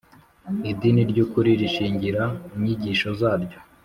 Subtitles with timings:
[0.71, 2.23] Idini ry ukuri rishingira
[2.55, 3.59] inyigisho zaryo